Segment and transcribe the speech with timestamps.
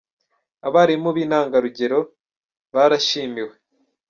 [0.67, 1.99] Abarimu b’intangarugero
[2.73, 3.53] barabishimiwe